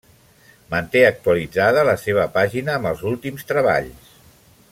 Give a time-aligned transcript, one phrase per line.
[0.71, 4.13] Manté actualitzada la seva pàgina amb els últims treballs.